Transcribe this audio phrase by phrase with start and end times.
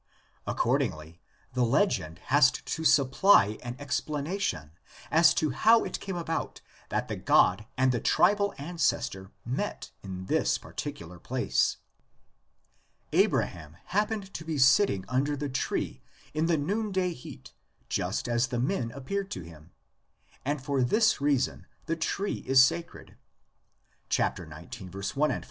[0.47, 1.21] Accordingly
[1.53, 3.67] the legend has to supply VARIETIES OF THE LEGENDS.
[3.67, 4.71] 33 an explanation
[5.11, 10.57] of how it came about that the God and the tribal ancestor met in this
[10.57, 11.77] particular place.
[13.13, 16.01] Abraham happened to be sitting under the tree
[16.33, 17.53] in the noonday heat
[17.87, 19.69] just as the men appeared to him,
[20.43, 23.17] and for this reason the tree is sacred
[24.19, 24.23] (*i«.
[24.65, 25.39] i ff.).